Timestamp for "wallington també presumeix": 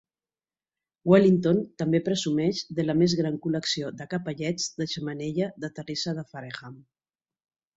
1.11-2.61